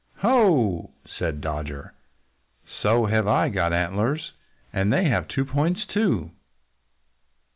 [0.21, 1.93] "Ho!" said Dodger.
[2.81, 4.31] "So have I got antlers.
[4.73, 6.31] And they have two points, too."